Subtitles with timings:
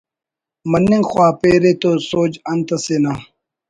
[0.71, 3.13] مننگ خواپیرے توسوچ انت اسے نا